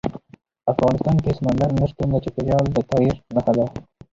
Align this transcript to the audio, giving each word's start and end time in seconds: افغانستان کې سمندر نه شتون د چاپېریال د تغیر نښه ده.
افغانستان 0.71 1.15
کې 1.23 1.31
سمندر 1.37 1.69
نه 1.79 1.85
شتون 1.89 2.07
د 2.11 2.15
چاپېریال 2.23 2.65
د 2.71 2.77
تغیر 2.89 3.15
نښه 3.35 3.53
ده. 3.57 3.65